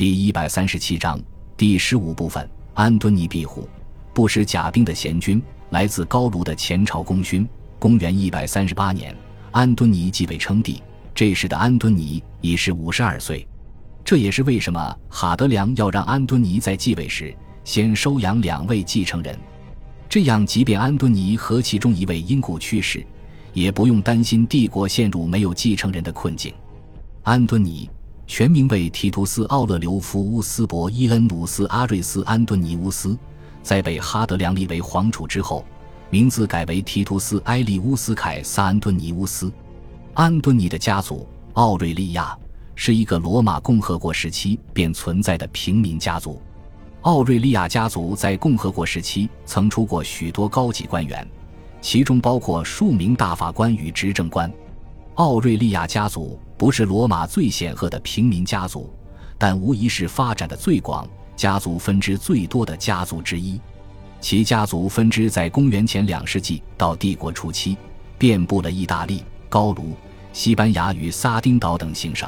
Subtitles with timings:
[0.00, 1.20] 第一百三十七章
[1.58, 3.68] 第十五部分：安敦尼庇护
[4.14, 7.46] 不识甲兵的贤君，来自高卢的前朝功勋。
[7.78, 9.14] 公元一百三十八年，
[9.50, 10.82] 安敦尼继位称帝。
[11.14, 13.46] 这时的安敦尼已是五十二岁。
[14.02, 19.38] 这也是为什么哈德良要让安敦尼在继位时先收养两位继承人，
[20.08, 23.04] 这样即便安敦尼和其中一位因故去世，
[23.52, 26.54] 也不用担心帝国陷入没有继承人的困境。
[27.22, 27.90] 安敦尼
[28.32, 33.18] 全名为提图斯·奥勒留夫乌斯·伯伊恩努斯·阿瑞斯·安敦尼乌斯，
[33.60, 35.64] 在被哈德良立为皇储之后，
[36.10, 39.52] 名字改为提图斯·埃利乌斯·凯撒·安敦尼乌斯。
[40.14, 42.38] 安敦尼的家族奥瑞利亚。
[42.76, 46.40] 是一个罗马共和国时期便存在的平民家族。
[47.00, 51.28] 奥瑞利亚家族在共和国时期曾出过许多高级官员，
[51.82, 54.50] 其中包括数名大法官与执政官。
[55.20, 58.90] 奥瑞利亚家族不是罗马最显赫的平民家族，
[59.36, 61.06] 但无疑是发展的最广、
[61.36, 63.60] 家族分支最多的家族之一。
[64.18, 67.76] 其家族分支在公元前两世纪到帝国初期，
[68.16, 69.94] 遍布了意大利、高卢、
[70.32, 72.26] 西班牙与撒丁岛等行省。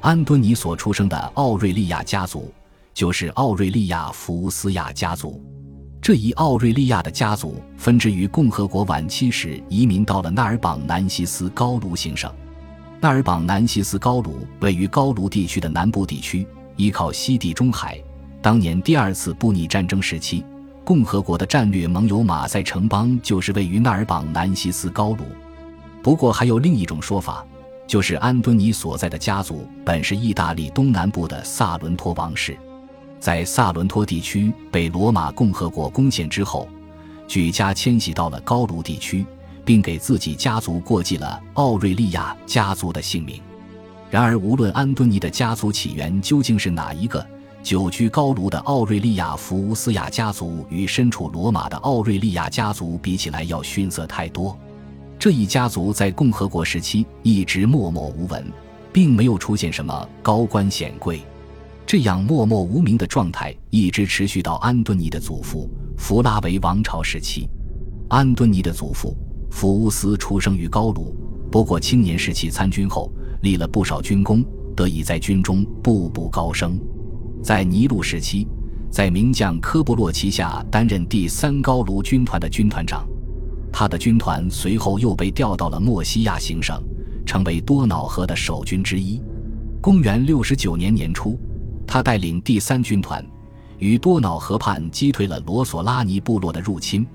[0.00, 2.54] 安敦尼所出生的奥瑞利亚家族，
[2.94, 5.44] 就是奥瑞利亚福斯亚家族。
[6.02, 12.28] 这一奥瑞利亚的家族分支于共和国晚期时移民到了纳尔榜南西斯高卢行省。
[13.00, 18.02] 纳尔榜南西斯高卢位于高卢地区的南部地区，依靠西地中海。
[18.42, 20.44] 当年第二次布匿战争时期，
[20.84, 25.24] 共和国的战略盟友马赛城邦就是位于纳尔榜南西斯高卢。
[26.02, 27.46] 不过，还有另一种说法。
[27.86, 32.56] 就是安敦尼所在的家族本是意大利东南部的萨伦托王室，
[33.22, 36.68] 在萨伦托地区被罗马共和国攻陷之后，
[37.28, 39.24] 举家迁徙到了高卢地区，
[39.64, 43.40] 并给自己家族过继了奥瑞利亚家族的姓名。
[44.10, 47.24] 然而，无论安敦尼的家族起源究竟是哪一个，
[47.62, 54.58] 久居高卢的奥瑞利亚福乌斯亚家族与身处罗马的奥瑞利亚家族比起来，要逊色太多。
[55.16, 58.44] 这一家族在共和国时期一直默默无闻，
[58.92, 61.22] 并没有出现什么高官显贵，
[61.92, 67.46] 这样默默无名的状态一直持续到安敦尼的祖父弗拉维王朝时期。
[68.08, 69.14] 安敦尼的祖父
[69.50, 71.14] 福乌斯出生于高卢，
[71.50, 74.42] 不过青年时期参军后立了不少军功，
[74.74, 76.80] 得以在军中步步高升。
[77.42, 78.48] 在尼禄时期，
[78.90, 83.06] 在名将科布洛旗下担任第三高卢军团的军团长。
[83.70, 86.82] 他的军团随后又被调到了莫西亚行省，
[87.26, 89.20] 成为多瑙河的守军之一。
[89.82, 91.38] 公元六十九年年初，
[91.92, 93.22] 他带领第三军团，
[93.78, 97.06] 于多瑙河畔击退了罗索拉尼部落的入侵，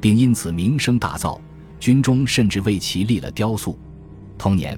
[0.00, 1.38] 并因此名声大噪，
[1.78, 3.78] 军中甚至为其立了雕塑。
[4.36, 4.76] 同年，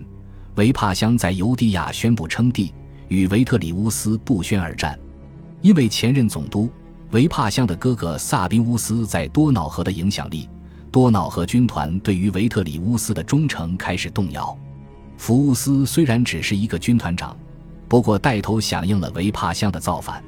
[0.56, 2.74] 维帕乡在尤迪亚宣布称帝，
[3.08, 4.98] 与维特里乌斯不宣而战。
[5.62, 6.68] 因为前任总督
[7.12, 10.46] 维帕乡的哥哥萨宾乌斯在多瑙河的影响力。
[10.92, 14.54] 多瑙河军团对于维特里乌斯的忠诚开始动摇。
[15.16, 17.34] 福乌斯虽然只是一个军团长，
[17.88, 20.22] 不过带头响应了维帕乡的造反。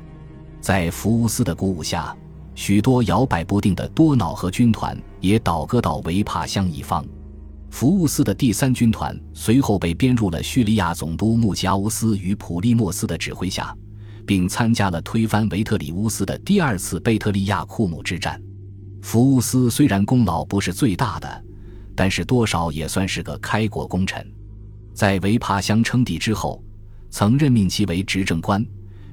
[0.61, 2.17] 在福乌斯的鼓舞下，
[2.55, 7.05] 许多摇摆不定的多瑙河军团也倒戈到维帕乡一方。
[7.71, 13.77] 福乌斯的第三军团随后被编入了叙利亚总督穆加乌斯与普利莫斯的指挥下，
[14.27, 18.41] 并参加了推翻维特里乌斯的第二次贝特利亚库姆之战。
[19.03, 21.45] 福乌斯虽然功劳不是最大的，
[21.95, 24.27] 但是多少也算是个开国功臣。
[24.95, 26.61] 在维帕乡称帝之后，
[27.11, 28.65] 曾任命其为执政官，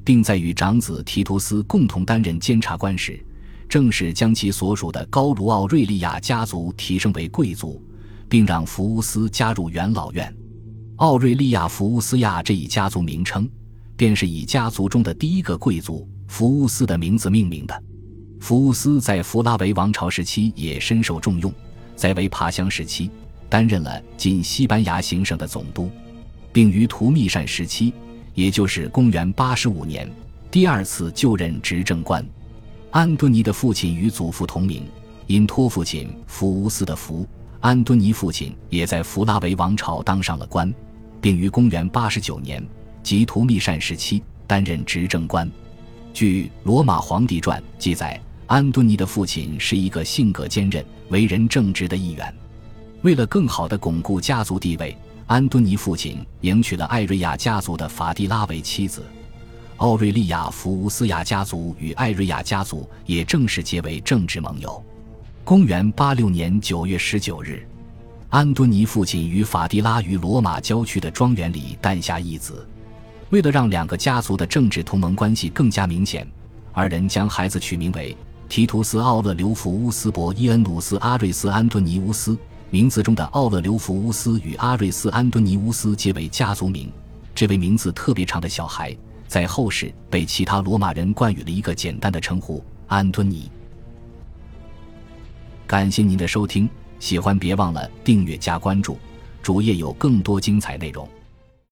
[0.04, 3.24] 并在与长子提图斯共同担任监察官时，
[3.68, 7.82] 正式将其所属的高卢奥瑞利亚家族提升为贵族，
[8.30, 10.34] 并让福乌斯加入元老院。
[10.98, 13.50] 奥瑞利亚福乌斯亚这一家族名称，
[13.98, 17.84] 便是以家族中的第一个贵族福乌斯的名字命名的。
[18.40, 21.52] 福乌斯在弗拉维王朝时期也深受重用，
[21.96, 23.10] 在维帕乡时期
[23.50, 25.90] 担任了近西班牙行省的总督，
[26.56, 27.94] 并于图密善时期，
[28.34, 30.10] 也就是公元八十五年，
[30.50, 32.26] 第二次就任执政官。
[32.92, 34.86] 安敦尼的父亲与祖父同名，
[35.28, 37.28] 因托父亲福乌斯的福，
[37.60, 40.74] 安敦尼父亲也在弗拉维王朝当上了官，
[41.20, 42.66] 并于公元八十九年
[43.04, 45.52] 即图密善时期担任执政官。
[46.14, 48.18] 据《罗马皇帝传》记载。
[48.48, 52.32] 安敦尼的父亲是一个性格坚韧、为人正直的议员。
[53.02, 54.96] 为了更好地巩固家族地位，
[55.28, 59.04] 安敦尼父亲迎娶了艾瑞亚家族的法蒂拉为妻子。
[59.78, 64.84] 奥瑞利亚福乌斯亚家族与艾瑞亚家族也正式结为政治盟友。
[65.44, 67.68] 公元八六年九月十九日，
[68.30, 72.68] 安敦尼父亲与法蒂拉于罗马郊区的庄园里诞下一子。
[73.32, 76.28] 为了让两个家族的政治同盟关系更加明显，
[76.72, 78.16] 二人将孩子取名为
[78.48, 82.38] 提图斯·奥勒留弗乌斯·伯伊恩努斯·阿瑞斯·安敦尼乌斯。
[82.76, 86.92] 名字中的奥勒留弗乌斯与阿瑞斯·安敦尼乌斯皆为家族名。
[87.34, 88.94] 这位名字特别长的小孩，
[89.30, 93.50] 在后世被其他罗马人冠予了一个简单的称呼——安敦尼。
[95.66, 96.70] 感谢您的收听，
[97.00, 98.98] 喜欢别忘了订阅加关注，
[99.42, 101.08] 主页有更多精彩内容。